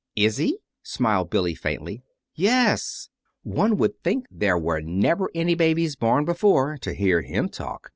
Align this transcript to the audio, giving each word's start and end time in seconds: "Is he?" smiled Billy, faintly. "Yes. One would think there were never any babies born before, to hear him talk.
"Is 0.15 0.37
he?" 0.37 0.57
smiled 0.81 1.29
Billy, 1.29 1.53
faintly. 1.53 2.01
"Yes. 2.33 3.09
One 3.43 3.77
would 3.77 4.01
think 4.03 4.25
there 4.31 4.57
were 4.57 4.81
never 4.81 5.29
any 5.35 5.53
babies 5.53 5.95
born 5.95 6.25
before, 6.25 6.75
to 6.79 6.93
hear 6.95 7.21
him 7.21 7.49
talk. 7.49 7.89